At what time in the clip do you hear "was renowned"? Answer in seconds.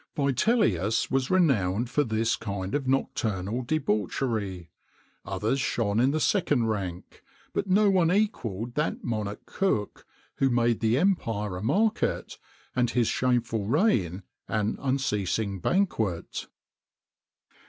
1.11-1.87